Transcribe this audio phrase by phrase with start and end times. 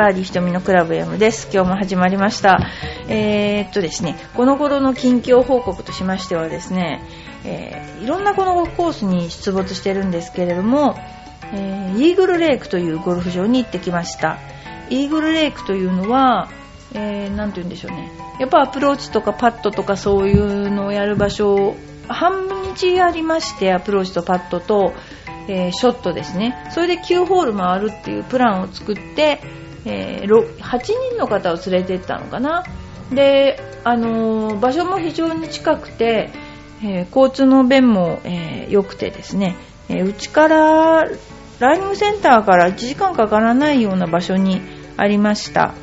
[0.00, 1.50] バーディー瞳のクラブ M です。
[1.52, 2.58] 今日も始まりました。
[3.06, 7.02] えー、っとですね、この頃の近況報告としましてはですね、
[7.44, 10.96] えーいろんなこのコースに出没してるんですけれども、
[11.52, 14.38] えーイーグルレイクというゴルフ場に行ってきました。
[14.88, 16.48] イーグルレイクというのは、
[16.94, 18.10] えー、て言うんでしょうね。
[18.38, 21.76] やっぱアプローチとかパットとかそういうのをやる場所、
[22.08, 24.94] 半日ありまして、アプローチとパットと、
[25.46, 26.56] えーショットですね。
[26.70, 32.64] それで9ホール回るっていうプランを作って、えー8人の方を連れて行ったのかな。
[33.12, 36.30] で、あのー場所も非常に近くて、
[36.82, 39.56] えー交通の便もえ良くてですね、
[39.88, 41.04] えーうちから
[41.60, 44.62] ランニングセンターから1時間かからないような場所に
[44.96, 45.74] ありました。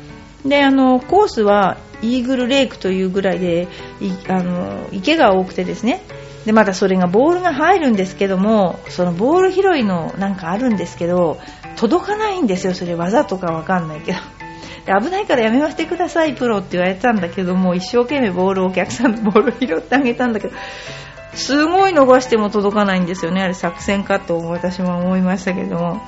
[0.44, 3.68] で、あの、コースはイーグルレイクというぐらいで、
[4.00, 6.02] いあの、池が多くてですね。
[6.46, 11.38] で、またそれがボールが入るんですけども、そのボール拾いのなんかあるんですけど、
[11.78, 14.18] 届かないんですよ、それ技とかわかんないけど。
[15.00, 20.54] 危ないからやめましてください、プロって言われたんだけども、一生懸命ボールをお客さんのボールを拾ってあげたんだけど、
[21.34, 26.00] すごい伸ばしても届かないんですよね、あれ作戦かと私も思いましたけども。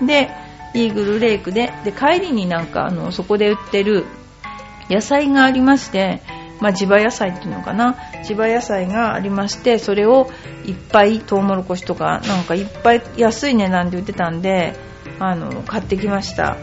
[0.00, 0.30] で、
[0.72, 4.06] イーグルレイクで、で、帰りになんか、あの、そこで売ってる
[4.88, 6.22] 野菜がありまして、
[6.60, 7.96] まあ、地場野菜っていうのかな。
[8.24, 10.30] 地場野菜がありまして、それを
[10.66, 14.74] いっぱい、トウモロコシとか、なんかいっぱい安い値段で売ってたんで、
[15.20, 16.56] あの、買ってきました。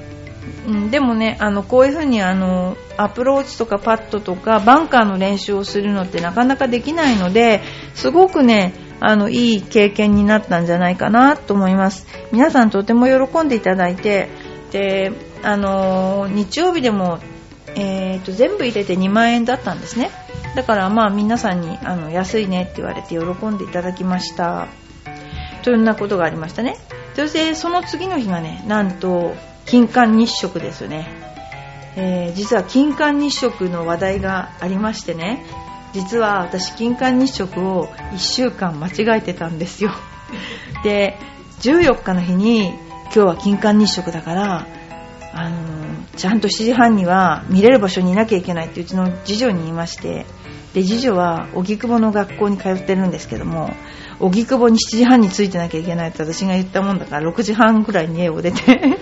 [0.68, 7.62] うん、でもね、あの、こういう風にあの、アプローチとかパットとか、バンカーの練習をするのってなかなかできないので、
[7.94, 12.08] すごくね、あの、いい経験になったんじゃないかなと思います。
[12.32, 14.30] 皆さんとても喜んでいただいて、
[14.72, 15.12] で、
[15.44, 17.20] あの、日曜日でも、
[17.76, 20.10] えーと、全部入れて2万円だったんですね。
[20.56, 24.68] だからまあ皆さんにあの安いねって言われて喜んでいただきました。
[25.62, 26.78] というようなことがありましたね。
[27.18, 29.34] そしてその次の日がね、なんと、
[29.66, 31.08] 金環日食ですよね。
[31.96, 35.44] えー実は金環日食の話題がありましてね、
[35.94, 39.90] 実は私金環日食を1週間間違えてたんですよ。
[40.86, 41.18] で、
[41.62, 42.68] 14日の日に
[43.06, 44.68] 今日は金環日食だから、
[45.34, 45.56] あの
[46.16, 50.28] ちゃんと7時半には見れる場所にいなきゃいけないってうちの次女に言いまして、
[50.76, 53.72] で、次女は荻窪の学校に通ってるんですけども、
[54.20, 58.62] 荻窪に7時半に着いてなきゃいけないって私が言ったもんだから、6時半ぐらいに家を出て、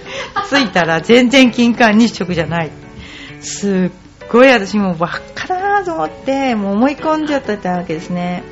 [0.50, 2.72] 着いたら全然金環日食じゃない。
[3.40, 8.44] すっごい私もうばっかだなと思って、もう思い込んじゃってたわけですね。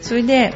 [0.00, 0.54] それで、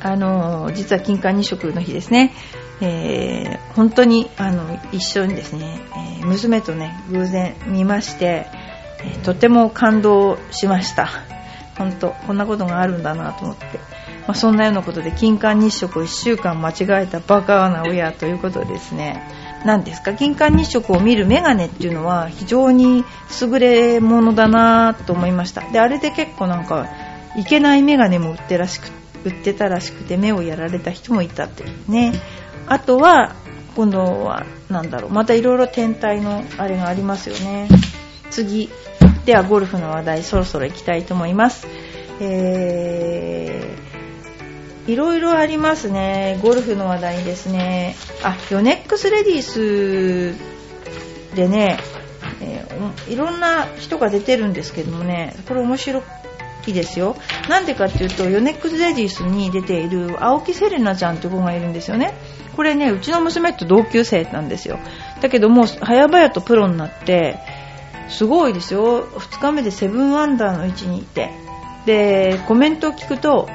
[0.00, 2.34] あのー実は金環日食の日ですね、
[2.80, 5.80] えー本当にあの一緒にですね、
[6.20, 8.46] えー娘とね偶然見まして、
[9.02, 11.08] えーとても感動しました
[11.76, 13.64] 本当こんなことがあるんだなと思って、
[14.26, 16.74] まあ、そんなようなことで金環日食を1週間間違
[17.04, 19.22] えたバカな親ということですね。
[19.64, 20.14] 何ですか？
[20.14, 23.04] 金環日食を見るメガネっていうのは非常に
[23.40, 25.60] 優れものだなと思いました。
[25.70, 26.86] であれで結構なんか
[27.36, 28.88] いけないメガネも売ってらしく
[29.24, 32.12] 売ってたらしくて目をやられた人もいたっていうね。
[32.66, 33.34] あとは
[33.76, 35.10] 今度はなんだろう。
[35.10, 37.68] またいろいろ天体のあれがありますよね。
[38.30, 38.70] 次。
[39.24, 41.66] ではゴルフの話題そろそろ行きたいと思います。
[42.20, 43.33] えー、
[44.86, 46.38] いろいろありますね。
[46.42, 47.96] ゴルフの話題ですね。
[48.22, 51.78] あヨネックスレディースでね、
[52.40, 52.74] えー
[53.08, 56.02] いろんな人が出てるんですけどもねこれ面白
[56.66, 57.16] いですよ。
[57.48, 62.14] なんでかっていうとヨネックスレディースに出ている青木セレナちゃんって子がいるんですよね。
[62.56, 64.78] これねうちの娘と同級生なんですよ。
[65.20, 67.38] だけどもう早々とプロになって
[68.08, 69.04] すごいですよ。
[69.04, 71.30] 2日目で7アンダーの位置にいて。
[71.84, 73.46] でコメントを聞くと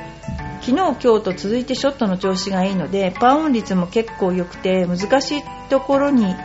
[0.61, 6.35] 昨日、今日と続いてショットの調子がいいのでパーオン率も結構良くて難しいところに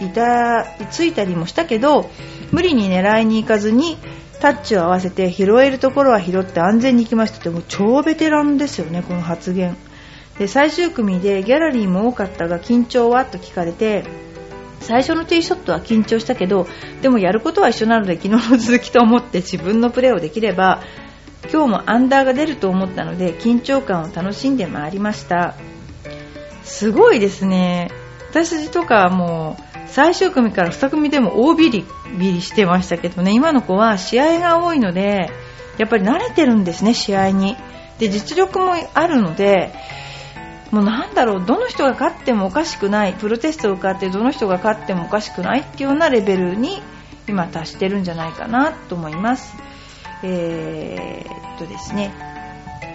[0.00, 2.10] いたついたりもしたけど
[2.50, 3.96] 無理に狙いに行かずに
[4.40, 7.38] タッチを合わせて拾えるところは拾って安全に行きました。
[7.38, 9.76] ってもう超ベテランですよね、この発言。
[10.38, 13.24] で最終組でギャラリーも多かったが緊張は？
[13.24, 14.04] と聞かれて
[14.80, 16.66] 最初のティーショットは緊張したけど
[17.02, 20.82] でもやることは一緒なので昨日の続きと思って自分のプレーをできれば
[21.50, 25.54] 今日もアンダーが出ると思ったので緊張感を楽しんで回りました。
[26.62, 27.90] すごいですね。
[28.30, 31.84] 私とかもう最終組から2組でも大ビリ
[32.18, 33.32] ビリしてましたけどね。
[33.32, 35.30] 今の子は試合が多いので
[35.78, 37.56] やっぱり慣れてるんですね試合に。
[37.98, 39.72] で実力もあるので
[40.70, 46.80] もうなんだろうどの人が勝ってもおかしくないプロテストを受かってどの人が勝ってもおかしくないっていうようなレベルに
[47.28, 49.54] 今達してるんじゃないかなと思います。
[50.22, 52.32] えー、っとですね。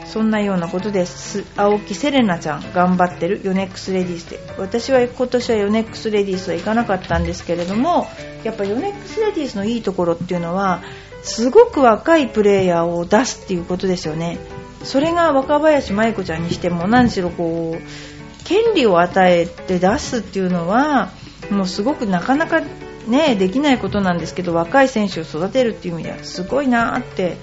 [0.05, 1.43] そんなようなことです。
[1.57, 3.41] 青木セレナちゃん頑張ってる。
[3.43, 4.39] ヨネックスレディースで。
[4.57, 8.07] 私は今年はヨネックスレディースは行かなかったんですけれども
[8.43, 10.81] やっぱヨネックスレディースのいいところっていうのは
[11.23, 14.37] すごく若いプレーヤーを出すっていうことですよね。
[14.83, 21.11] それが若林舞子ちゃんにしても何しろこう権利を与えて出すっていうのは
[21.51, 22.61] もうすごくなかなか
[23.09, 27.37] ねできないことなんですけど若い選手を育てるっていう意味ではすごいなって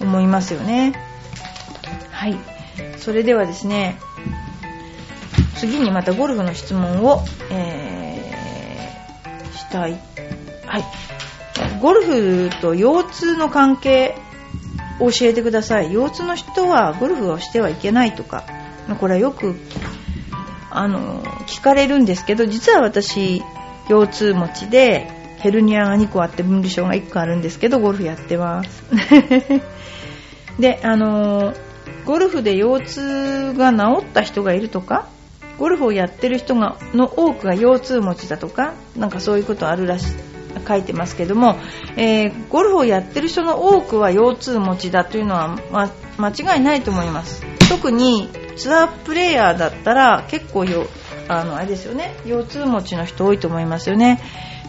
[0.00, 0.94] 思いますよね。
[2.10, 2.36] はい。
[2.98, 3.98] それではですね
[5.56, 9.98] 次にまたゴルフの質問を、えー、したい。
[10.66, 10.84] はい。
[11.80, 14.16] ゴルフと腰痛の関係
[14.98, 15.92] を教えてください。
[15.92, 18.44] 腰痛の人はゴルフをしてはいけないとか
[18.98, 19.56] これはよく
[20.70, 23.42] あの聞かれるんですけど実は私
[23.88, 28.84] 腰痛持ちでヘルニアが2個あって分離症が1個あるんですけどゴルフやってます。
[30.58, 31.54] であの
[32.04, 35.06] ゴルフで腰痛が治った人がいるとか
[35.58, 40.30] ゴルフをやってる人がの多くが腰痛持ちだとかなんかそういうことあるらしい
[40.66, 41.56] 書いてますけども、
[41.96, 47.44] えー、ゴルフをやってる人の多くは腰痛持ちだというのは、ま、間違いないと思います。
[47.68, 50.64] 特にツアープレーヤーだったら結構
[51.30, 52.16] あのあれですよね。
[52.26, 54.20] 腰痛持ちの人多いと思いますよね。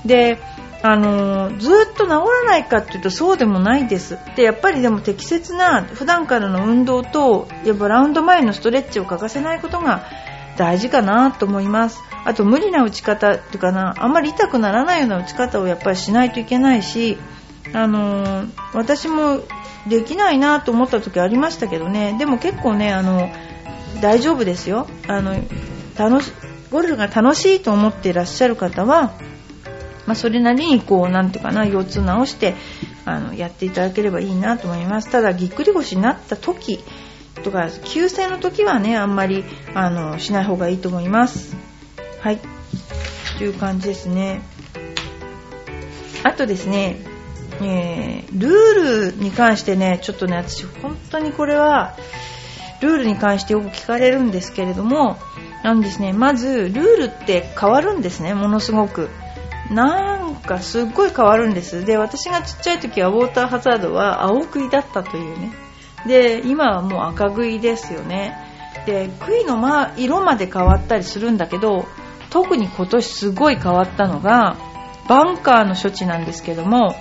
[0.06, 0.38] で
[0.84, 4.19] あのずっと治らないかっていうとそうでもないです。
[4.36, 10.06] でやっぱりでも適切な普段からの運動とやっぱラウンド前のストレッチを欠かせないことが
[10.58, 12.00] 大事かなと思います。
[12.25, 17.18] あと無理な打ち方っていうかなあんまり痛くならないような打ち方をやっぱりしないといけないし
[17.74, 19.42] あの私も
[19.88, 22.16] できないなと思った時ありましたけどね。
[22.19, 23.31] でも結構ねあの
[24.02, 24.88] 大丈夫ですよ。
[25.08, 25.36] あの
[25.98, 26.31] 楽し
[26.71, 29.13] ゴルフが楽しいと思っていらっしゃる方は
[30.06, 32.56] まあ、それなりにこうなんていうかな腰痛直して
[33.06, 35.09] あのやっていただければいいなと思います。
[35.09, 36.83] ただぎっくり腰になった時
[37.44, 41.56] とか急性の時はねあんまりあのしない方がいいと思います。
[42.19, 42.39] はい。
[43.38, 44.41] という感じですね。
[46.24, 46.97] あとですね、
[47.62, 51.95] えー、ルールに関してねちょっとね私本当にこれは
[52.81, 55.17] ルールに関してよく聞かれるんですけれども
[55.63, 56.13] なんですね。
[56.13, 58.34] まずルールって変わるんですね。
[58.34, 59.10] ものすごく。
[59.69, 61.86] なんかすっごい変わるんです。
[61.86, 65.52] で私がちっちゃい時はウォーターハザードは青杭だったというね。
[66.06, 68.36] で今はもう赤杭ですよね。
[68.86, 71.86] で杭の、ま、色まで変わったりするんだけど
[72.31, 74.58] 特に今年すごい変わったのが
[75.08, 76.96] バンカーの処置なんですけども、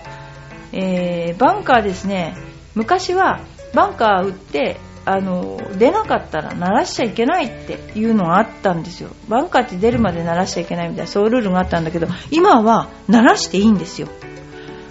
[0.73, 2.37] えー、バンカーですね。
[2.75, 3.41] 昔は
[3.75, 9.11] バンカー打ってあの出なかったら鳴らしちゃいけないっていうのがあったんですよ。
[9.29, 14.09] バンカーって出るまで鳴らしちゃいけないみたいなそういうルールがあったんだけど今は鳴らしていいんですよ。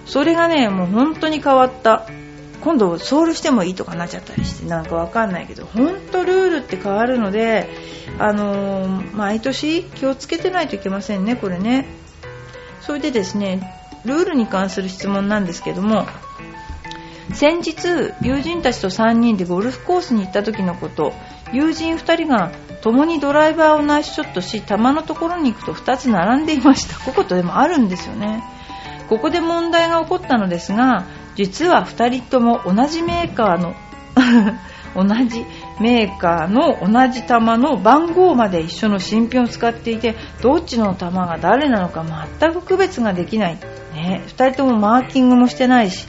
[0.05, 2.07] それがねもう本当に変わった。
[2.61, 7.69] 今度ソールしてもいいとかなっちゃったりしてなんかわかんないけど本当ルールって変わるので
[8.17, 11.87] あのー、毎年気をつけてないといけませんねこれね。
[12.81, 13.61] それでですね
[14.03, 16.05] ルールに関する質問なんですけども
[17.33, 21.13] 先日友人たちと3人でゴルフコースに行った時のこと。
[21.51, 26.99] 友人2人が共にドライバーをナイスショットし球のところに行くと2つ並んでいました。
[26.99, 28.43] こことでもあるんですよね。
[29.09, 33.73] ここで問題が起こったのですが実は2人とも同じメーカーの
[34.95, 35.45] 同じ
[35.79, 42.05] メーカーの同じ球の番号まで一緒の新品を使っていてどっちの球が誰なのか
[42.39, 43.57] 全く区別ができない、
[43.93, 46.07] ね、2人ともマーキングもしてないし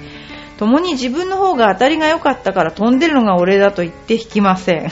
[0.60, 4.90] 共に自分の方が当たりが良かったから飛んでるのが俺だと言って引きません。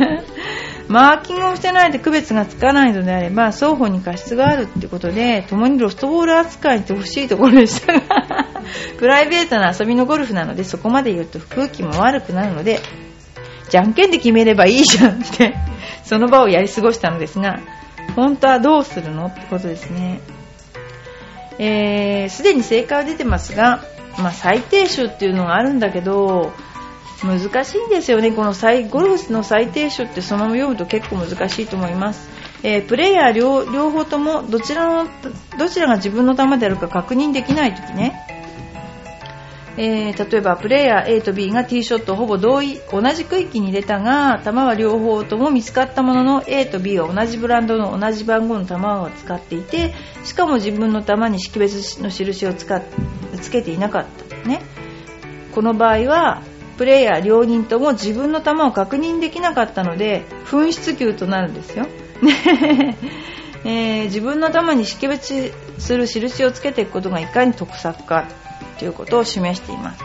[0.88, 8.46] マーキングをしてないで区別がつかないのであれば双方に過失があるってことで共にロストボール扱いしてほしいところでしたが
[8.96, 12.80] プライベートな遊びのゴルフなのでそこまで言うと空気も悪くなるので
[13.68, 15.54] じゃんけんで決めればいいじゃんって
[16.02, 17.60] その場をやり過ごしたのですが
[18.16, 20.20] 本当はどうするのってことですね。
[21.50, 23.80] すで、えー、に正解は出てますが
[24.18, 26.52] まあ、最低手っていうのがあるんだけど
[27.22, 28.52] 難しいんですよね、この
[28.88, 32.28] ゴルフの最低手ってそのまま読むと結構難しいと思います。
[32.62, 35.10] えー、プレイヤー両両方ともどちらの
[35.58, 38.37] どちらが自分の球であるか確認できないときね、
[39.80, 49.94] えー、例えばプレイヤー A と B がティーショットをほぼ同意同じ区域に入れたが球は両方とも見つかったものの A と B は同じブランドの同じ番号の球を使っていて
[50.24, 52.82] しかも自分の球に識別の印を使っ
[53.40, 54.06] つけていなかっ
[54.42, 54.62] た、ね、
[55.54, 56.42] この場合は
[56.76, 61.86] プレイヤー両人とも自分の球を確認できなかったので紛失球となるんですよ。
[63.64, 68.26] えー、自分の球に識別する印をつけていくことがいかに得策か。
[68.78, 70.02] ということを示しています。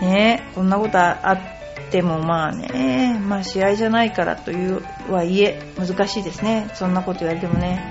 [0.00, 6.70] ねこんなことあってもまあね、まあ試合じゃないからというはいえ、難しいですね。
[6.74, 7.82] そんなこと言われてもね。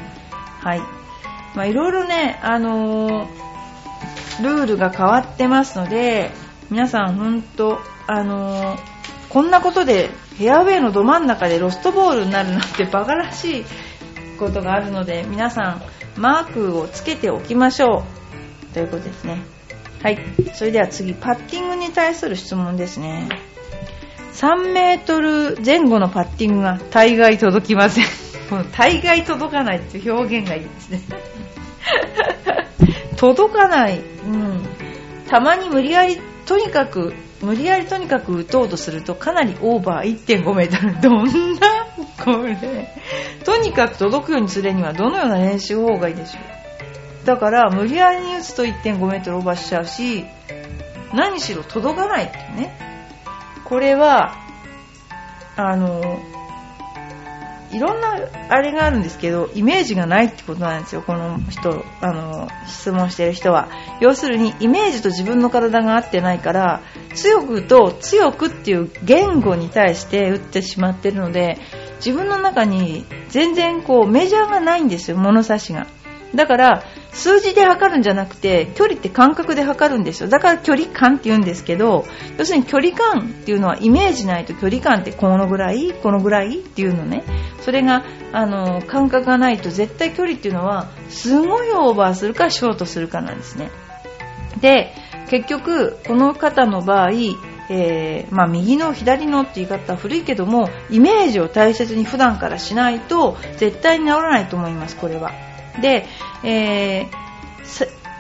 [0.62, 0.80] はい。
[1.56, 6.32] まあいろいろね、あのー、ルールが変わってますので、
[6.70, 8.80] 皆さん本当、あのー、
[9.30, 13.66] こんなことでフェアウェイのど真ん中でロストボールになるなんてバカらしい
[14.38, 15.82] ことがあるので、皆さ
[16.18, 18.04] んマークをつけておきましょ
[18.72, 18.74] う。
[18.74, 19.57] ということですね。
[20.08, 20.20] はい。
[20.54, 23.28] それでは次、パッティングに対する質問ですね。
[24.36, 28.06] 3メートル前後のパッティングが大概届きません。
[28.50, 31.02] この大概届かないっていう表現がいいですね。
[33.18, 34.00] 届かない。
[34.00, 34.66] うん。
[35.28, 40.96] たまに無理やり、とにかく、無理やりとにかく打とうとするとかなりオーバー1.5メートル。
[41.04, 41.26] どん
[41.60, 41.68] な？
[42.24, 42.96] これ。
[43.44, 46.57] とにかく届くようにするにはどのような練習法がいいでしょう？
[47.28, 50.26] だから無理やりに打つと1.5メートルオーバーしちゃうし、
[51.14, 52.74] 何しろ届かないってね。
[53.66, 54.34] これは、
[55.58, 56.22] あの、
[57.74, 58.18] いろんな
[58.48, 63.68] あれがあるんですけど、イメージがないってことなんですよ、この人、あの、質問してる人は。
[64.00, 66.82] 要するに、イメージと自分の体が合ってないから、
[67.14, 71.58] 強くと強くっていう言語に対して打ってしまってるので、
[71.98, 75.88] 自分の中に全然こうメジャーがないんですよ、物差しが。
[76.36, 80.30] だから、数字で測るんじゃなくて、距離って感覚で測るんですよ。
[80.30, 82.06] だから距離感って言うんですけど、
[82.38, 87.24] 要するに距離感っていうのはイメージないと距離感ってこのぐらいこのぐらいっていうのね。
[87.62, 88.04] それが、
[88.34, 93.72] あの、感覚がないと絶対距離っていうのは、すごいオーバーするかショートするかなんですね。
[94.62, 94.94] で、
[95.30, 97.12] 結局、この方の場合、
[97.70, 105.34] えー、まあ、右の左のって言い方は古いけどもイメージを大切に普段からしないと絶対に治らないと思いますこれは
[105.82, 106.06] で、
[106.44, 107.08] えー、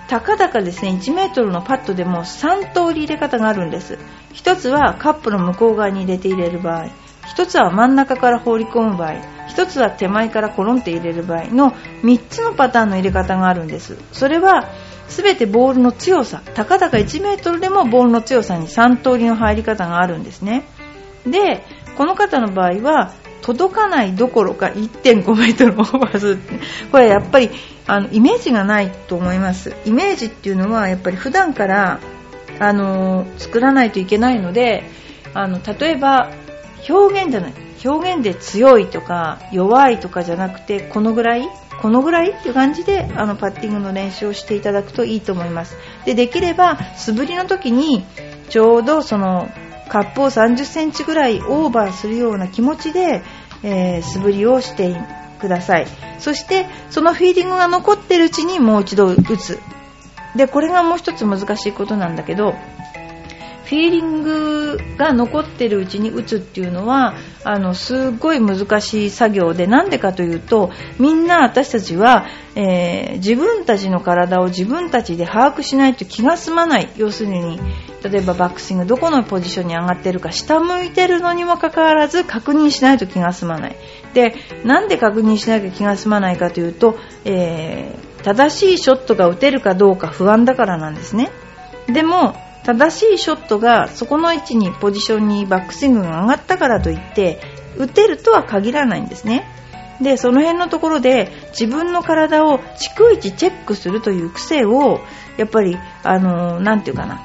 [0.08, 3.98] たかだかですね1メートルのパッドでも3通り入れ方があるんです。
[4.34, 6.90] 1つはカップの向こう側に入れて入れる場合。
[7.36, 9.14] 1つは真ん中から放り込む場合。
[9.50, 13.98] 1つは手前からコロンって入れる場合の3つのパターンの入れ方があるんです。
[14.14, 14.70] それは
[15.10, 16.42] 全てボールの強さ。
[16.54, 20.64] たかだか1メートルでもボールの強さに3通りの入り方があるんですね。
[21.26, 21.64] で
[21.98, 26.40] この方の場合は届かないどころか1.5メートルオーバーする
[26.92, 27.50] これやっぱり
[27.86, 29.76] あのイメージがないと思います。
[29.86, 32.00] イメージっていうのはやっぱり普段から
[32.60, 34.84] あの作らないといけないので
[35.34, 36.32] あの例えば
[36.90, 37.54] 表現じゃない
[37.86, 41.48] 表現で強いとか弱いとかじゃなくてこのぐらい
[41.82, 45.78] このぐらいっていう感じであのパッティングの練習をしていただくといいと思います。
[46.06, 48.04] でできれば素振りの時に
[48.50, 49.50] ちょうどその
[49.88, 53.24] カップを30センチぐらいオーバーするような気持ちで、
[53.64, 54.96] えー、素振りをして
[55.40, 55.88] ください。
[56.20, 59.60] そしてそのフィーリングが残ってるうちにもう一度打つ。
[60.36, 62.54] でこれがもう一つ難しいことなんだけど
[63.68, 76.90] フィーリングが残ってるうちに打つっていうのはあのすごい難しい作業でなんでかというとみんな私たちは、えー、自分たちの体を自分たちで把握しないと気が済まない。
[76.96, 77.60] 要するに
[78.04, 83.76] 例えばバックスイングどこのポジションに上がってるか下向いてるのにもかかわらず確認しないと気が済まない。
[84.14, 84.34] で
[84.64, 91.32] なんで確認しなきゃ気が済まないかというと、えー、正しいショットが打てるかどうか不安だからなんですね。
[91.88, 97.40] でも正しいショットがそこの位置にポジションにバックスイングが上がったからといって
[97.78, 99.46] 打てるとは限らないんですね。
[100.02, 105.00] で、その辺のところで自分の体を逐一チェックするという癖を
[105.38, 107.22] やっぱり、あの、なんていうかな、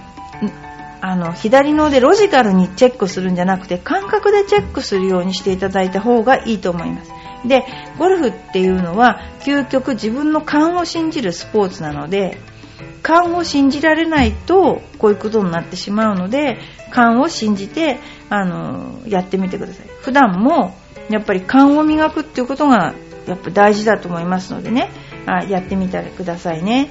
[1.01, 7.11] あの、左の腕ロジカルにチェックするんじゃなくて感覚でチェックするようにしていただいた方がいいと思います。
[7.45, 7.65] で、
[7.99, 12.39] ゴルフっていうのは究極自分の勘を信じるスポーツなので、
[13.03, 16.59] 勘を信じられないとこういうことになってしまうので
[16.91, 17.99] 勘を信じて
[18.31, 19.87] あのやってみてください。
[20.03, 20.75] 普段も
[21.11, 22.95] やっぱり勘を磨くっていうことが
[23.27, 24.91] やっぱ大事だと思いますのでね。
[25.27, 26.91] あやってみてくださいね。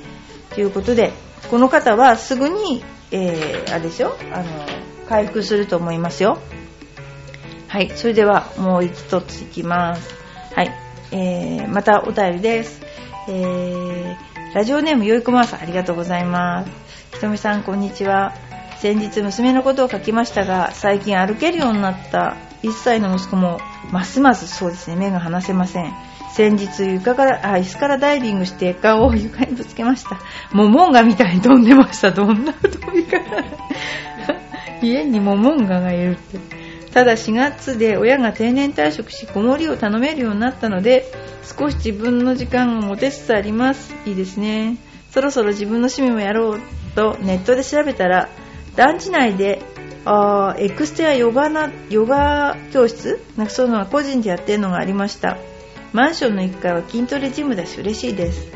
[0.54, 1.12] ということで
[1.50, 4.16] この方はすぐに、えー、あれですよ。
[4.34, 4.46] あの
[5.08, 6.40] 回復すると思いますよ。
[7.68, 7.92] はい。
[7.96, 10.16] それではもう一ついきます。
[10.56, 10.72] はい、
[11.12, 12.82] えー、またお便りです。
[13.30, 16.72] えーラジオネームよいこまさんありがとうございます。
[17.14, 18.34] ひとみさんこんにちは。
[18.82, 23.60] 先日娘のことを書きましたが、最近歩けるようになった1歳の息子も
[23.92, 25.94] ますますそうですね、目が離せません。
[26.34, 30.20] 先日床から、あ、椅子からダイビングして顔を床にぶつけました。
[30.52, 32.12] モモンガみたいに飛んでました。
[32.12, 33.20] どんな飛び方
[34.82, 36.61] 家にモモンガがいるって。
[36.94, 41.06] ただ4月で親が定年退職し子守を頼めるようになったので
[41.44, 43.94] 少し自分の時間を持てつつあります。
[44.06, 44.78] いいですね。
[45.12, 46.60] そろそろ自分の趣味もやろう
[46.96, 48.30] とネットで調べたら
[48.76, 49.62] 団地内で
[50.06, 53.24] あエクステやヨガなヨガ教室？
[53.38, 55.38] なんかそういうのは個人でやってるのがありました。
[55.94, 58.52] マンションの1階は筋トレジムだし嬉しいです。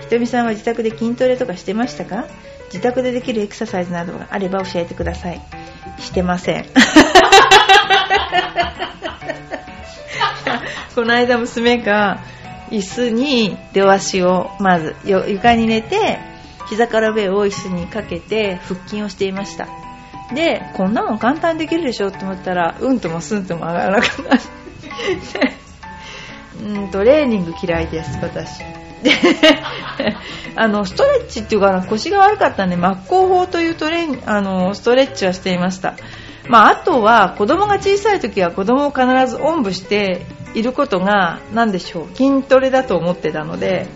[0.00, 2.26] ひとみさんは自宅で筋トレとかしてましたか？
[2.66, 5.40] 自宅でできるエクササイズなどがあれば教えてください。
[5.98, 6.66] してません。
[10.94, 12.20] この間娘が
[12.70, 16.18] 椅子に両足をまず床に寝て
[16.68, 19.68] 膝から上を椅子にかけて腹筋をしていました。
[20.34, 24.44] でこんなの簡単にできるでしょって思ったらうんともすんとも上がらなくなって
[26.62, 28.60] うんトレーニング嫌いです私。
[29.02, 29.10] で
[30.56, 35.94] あのストレッチっていうか腰が悪かったんで真っ向法というトレあのストレッチはしていました、
[36.48, 42.16] まあ、あとは子供が小さい時は子供を必ずおんぶしていることが何でしょう。
[42.16, 43.86] 筋トレだと思ってたので、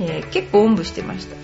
[0.00, 1.36] えー、結構おんぶしてました。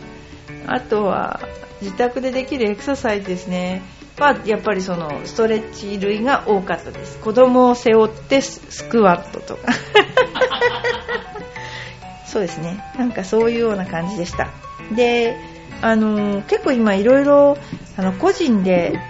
[0.67, 1.41] あとは
[1.81, 3.83] 自宅でできるエクササイズですね。
[4.19, 7.19] はやっぱりそのストレッチ類が多かったです。
[7.19, 9.73] 子供を背負ってスクワットとか。
[12.27, 12.85] そうですね。
[12.99, 14.51] なんかそういうような感じでした。
[14.95, 15.37] で
[15.81, 17.57] あの結構今いろいろ
[18.21, 19.01] 個人で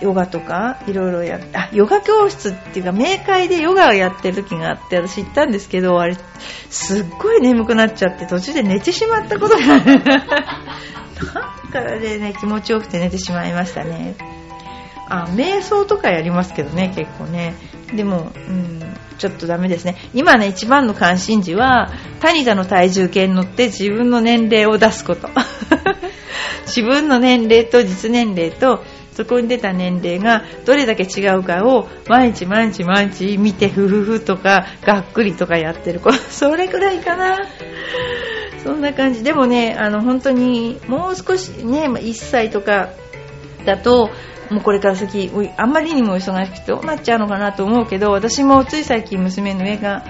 [0.00, 6.16] ヨガとかいろいろやあヨガ教室っていうか冥界でヨガをやってる時があって私行ったんですけどあれ
[6.70, 9.66] すっごい眠くなっちゃって途中で寝てしまったことが。
[11.20, 14.14] なんかでね気持ちよくて寝てしまいましたね。
[15.08, 17.54] あ瞑想とかやりますけどね結構ね。
[17.94, 18.80] でも、うん、
[19.18, 19.96] ちょっとダメですね。
[20.14, 21.90] 今ね一番の関心事は
[22.20, 25.28] タニタの体重計に乗って自分の年齢を出すこと。
[26.66, 28.84] 自分の年齢と実年齢と
[29.20, 36.00] そこに出た年齢がどれだけ違うかを毎日毎日毎日見てふふふとかがっくりとかやってる。
[36.00, 37.36] 子 それくらいかな。
[38.64, 39.22] そんな感じ。
[39.22, 42.88] でもねあの本当にもう少しね1歳とか
[43.66, 44.08] だと
[44.50, 50.02] もうこれから先あんまりにも忙しくてどうなっちゃうのかなと思うけど私もつい最近娘の上が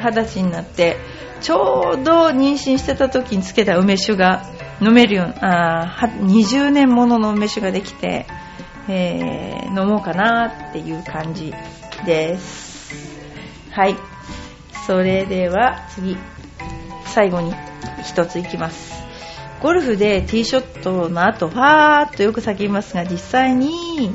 [0.00, 0.96] 二十歳になって
[1.40, 4.42] ちょうど妊娠してた時につけた梅酒が
[4.80, 8.26] 飲めるようあ20年ものの梅酒ができて、
[8.88, 11.52] えー、飲もうかなっていう感じ
[12.04, 12.94] です
[13.70, 13.96] はい
[14.86, 16.16] それでは次
[17.06, 17.52] 最後に
[18.04, 18.94] 一ついきます
[19.62, 24.14] ゴルフでティーショットの後、ファーっとよく叫びますが、実際に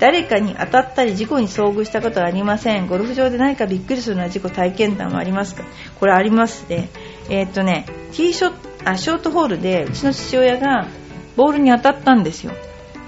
[0.00, 2.88] 誰かに当たったり事故に遭遇したことはありません。
[2.88, 5.62] ゴルフ場で何かびっくりするような事故体験談はありますか？
[6.00, 6.90] これありますね。
[7.30, 8.52] えー、っとね、ティーショッ
[8.84, 10.88] ト、あ、ショートホールでうちの父親が
[11.36, 12.52] ボールに当たったんですよ。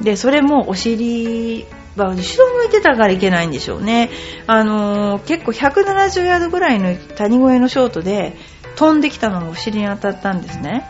[0.00, 4.10] で、それもお尻は後ろ向いてたからいけないんでしょうね。
[4.46, 8.36] あのー、結構170ヤードぐらいの谷越えのショートで
[8.76, 10.84] 飛んできたのがお尻に当たったんですね。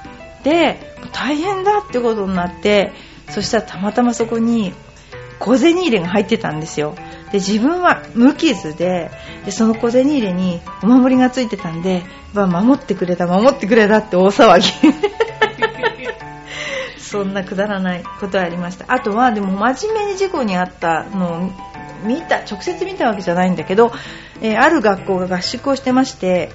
[0.44, 0.78] で
[1.12, 2.92] 大変だってことになって
[3.30, 4.72] そしたらたまたまそこに
[5.40, 6.94] 小銭入れが入ってたんですよ
[7.32, 9.10] で自分は無傷で
[9.44, 12.02] でその小銭入れにお守りがついてたんで、
[12.34, 14.66] 守ってくれた守ってくれたって大騒ぎ
[17.14, 18.92] そんなくだらないことはありました。
[18.92, 21.50] あとはでも真面目に事故に遭ったのを
[22.04, 23.92] 見た直接見たわけじゃないんだけど、
[24.42, 26.50] えー、ある学校が合宿をしてまして、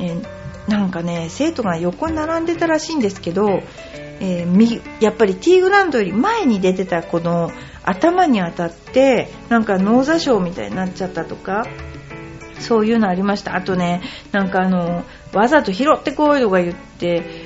[0.00, 3.60] えーなんかね生徒が横に並んでたらしいんですけど、
[4.20, 7.50] えー、やっぱりティーグラウンドより前に出てた子の
[7.82, 11.66] 頭に当たってなんか脳挫傷みたいになっちゃったとか
[12.60, 13.56] そういうのありました。
[13.56, 17.39] あとねなんかあのわざと拾ってこいとか言って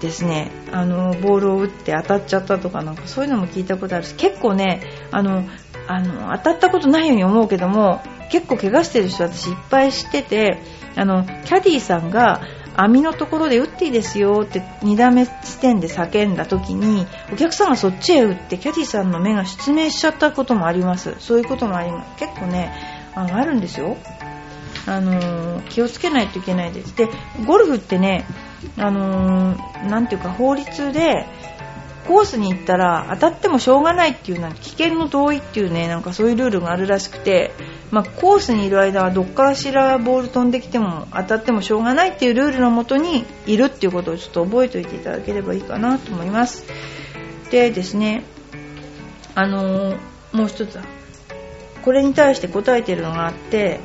[0.00, 5.44] ですねあのボールを打って当たっちゃったとかなんかそういうのも聞いたことあるし結構ねあの
[5.86, 10.58] あの当たったことないように思うけども結構怪我してる人私いっぱい知ってて
[10.96, 12.40] あのキャディーさんが
[12.76, 21.16] 網のところで打っていいですよって2段目地点で叫んだ時にお客さんがそっちへ打ってキャディーさんの目が失明しちゃったこともあります。
[21.18, 22.24] そういうこともあります。
[22.24, 22.72] 結構ね
[23.14, 23.96] あのあるんですよ。
[24.86, 26.96] あの、気をつけないといけないです。
[26.96, 27.08] で
[27.46, 28.26] ゴルフってね
[28.76, 31.26] あのー、ていうか法律で
[32.06, 37.52] コースに行ったら当たってもしょうがないっていうなん危険の同意っていうねなんかそういうルールがあるらしくて、
[37.90, 46.64] まあ、コースにいる間はどっからしらボール飛んできても当たってもしょうがないっていうルールのもとにいるっていうことをちょっと覚えておいていただければいいかなと思います。
[47.50, 48.24] でですね
[49.34, 49.96] あの、
[50.32, 50.78] もう一つ
[51.82, 53.80] これに対して答えてるのがあって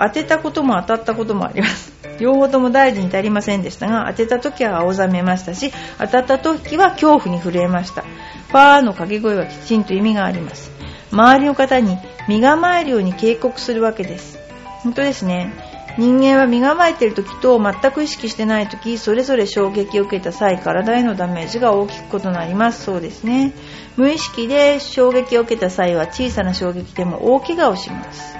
[0.00, 1.92] 当てたことも当たったこともあります。
[2.18, 8.04] 両方とも大事に足りませんでしたが当てた時は青ざめましたし当たった時は恐怖に震えました。
[8.50, 10.70] パーの掛け声はきちんと意味があります。
[11.12, 14.38] 周りの方に身構えるように警告するわけです。
[14.82, 15.52] 本当ですね。
[15.98, 22.84] 人間は身構えている時と全く意識してない時それぞれ衝撃を受けた際体へのダメージが大きく異なります。
[22.84, 23.52] そうですね。
[23.96, 28.39] 無意識で衝撃を受けた際は小さな衝撃でも大怪我をします。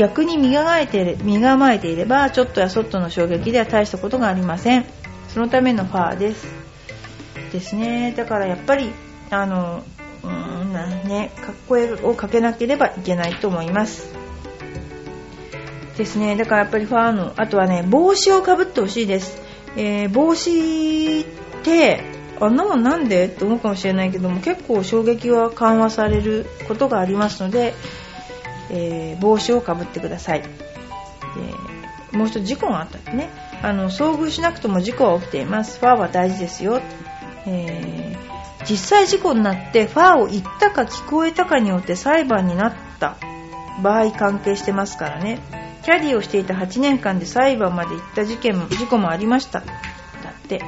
[0.00, 4.86] 逆に身構えて身構えていればちょっとやそっとの衝撃では大したことがありません。
[5.28, 6.46] そのためのファーです。
[7.52, 8.14] ですね。
[8.16, 8.92] だからやっぱり
[9.28, 9.84] あの
[10.24, 14.14] うんねかっこえをかけなければいけないと思います。
[15.98, 16.34] ですね。
[16.34, 19.42] だからやっぱりファーのあとはね帽子をかぶってほしいです、
[19.76, 21.24] えー、帽子っ
[21.62, 22.02] て
[22.40, 23.26] あんなもんなんで？
[23.26, 27.74] って思うかもしれないけども結構衝撃は緩和されることがありますので、
[28.70, 30.42] えー、帽子をかぶってください。
[30.42, 30.48] で
[32.16, 33.28] もう一つ事故があったってね。
[33.62, 35.78] あの遭遇しなくても事故は起きています。
[35.78, 36.80] ファーは大事ですよ、
[37.46, 43.16] えー、実際事故になってファーを言ったか聞こえたかによって裁判になった。
[43.82, 45.40] 場合関係してますからね。
[45.82, 49.60] キャディをしていた8年間で裁判まで行った事件も事故もありました。
[49.60, 49.66] だ
[50.30, 50.60] って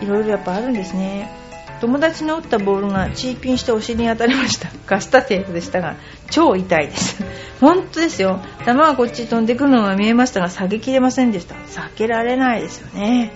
[0.00, 1.39] いろいろやっぱあるんですね。
[1.80, 4.68] 友達の打ったボールがチーピンしてお尻に当たりました。
[4.86, 5.96] ガスタ程度でしたが
[6.30, 7.24] 超痛いです。
[7.60, 8.40] 本当ですよ。
[8.64, 11.54] 球がこっちに飛んでくるのが見えましたが下げきれませんでした。
[11.54, 13.32] 避けられないですよね。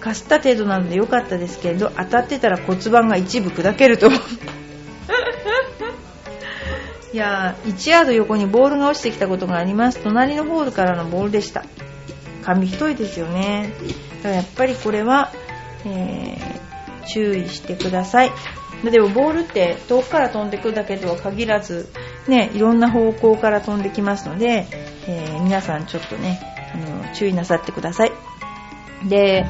[0.00, 4.20] かすった程度なので良かったですけど当たってたら骨盤が一部砕けると思う
[7.12, 9.98] いや1ヤード横にボールが落ちてきたことがあります。
[9.98, 11.64] 隣のホールからのボールでした。
[12.42, 13.72] 紙一重ですよね。
[14.22, 15.30] だからやっぱりこれは、
[15.84, 16.59] えー、
[17.06, 18.30] 注意してください。
[18.84, 21.88] でもボールって遠くから飛んでくるだけとは限らず、
[22.28, 24.66] ね、いろんな方向から飛んできますので、
[25.06, 26.40] えー、皆さんちょっとね
[26.74, 28.12] あの注意なさってください。
[29.08, 29.46] で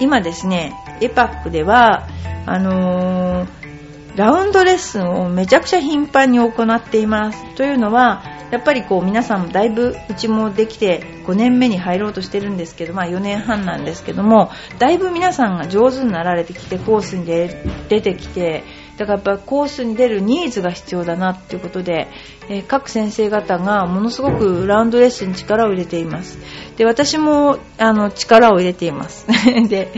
[0.00, 2.06] 今ですねエパックでは
[2.46, 3.77] あのー
[4.16, 7.54] ラウンドレッスンをめちゃくちゃ頻繁に行っています。
[7.54, 18.64] というのは、やっぱりこう皆さんもだいぶうちもできて5年目に入ろうとしてるんですけど、まあ4年半なんですけども、だいぶ皆さんが上手になられてきてコースに出てきて、
[18.96, 22.08] だからやっぱコースに出るニーズが必要だなっていうことで、
[22.48, 26.38] えー、各先生方がものすごくラウンドレッスンに力を入れています。
[26.76, 29.26] で、私もあの力を入れています。
[29.68, 29.92] で、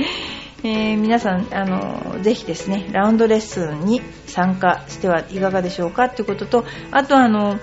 [0.63, 7.59] えー、皆さんあのぜひですねラウンドレッスンに参加してはいかがでしょうかということとあとあの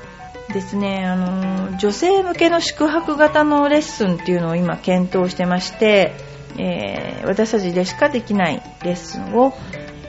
[0.54, 6.16] ですねあの女性向けの宿泊型のレッスンっていうのを今検討してまして、
[6.58, 9.54] えー、私たちでしかできないレッスンを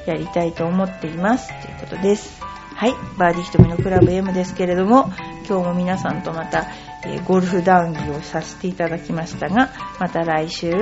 [0.06, 2.40] やりたいと思っていますということです。
[2.74, 2.92] はい。
[3.18, 5.12] バーディーひとみのクラブ M ですけれども
[5.48, 6.66] 今日も皆さんとまた、
[7.04, 10.72] え、ゴルフ談義をさせていただきましたがまた来週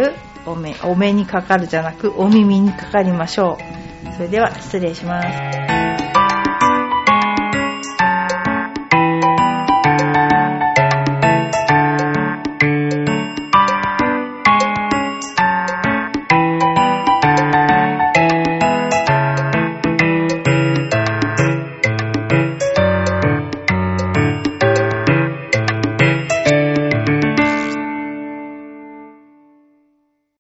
[0.47, 4.13] お目お目にかかるじゃなくお耳にかかりましょう。
[4.15, 5.86] それでは失礼します。